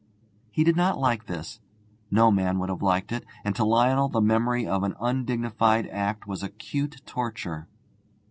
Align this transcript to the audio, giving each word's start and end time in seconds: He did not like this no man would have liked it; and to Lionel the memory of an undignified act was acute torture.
He 0.49 0.63
did 0.63 0.75
not 0.75 0.97
like 0.97 1.27
this 1.27 1.59
no 2.09 2.31
man 2.31 2.57
would 2.57 2.69
have 2.69 2.81
liked 2.81 3.11
it; 3.11 3.23
and 3.43 3.55
to 3.55 3.63
Lionel 3.63 4.09
the 4.09 4.19
memory 4.19 4.65
of 4.65 4.81
an 4.81 4.95
undignified 4.99 5.85
act 5.89 6.25
was 6.25 6.41
acute 6.41 6.99
torture. 7.05 7.67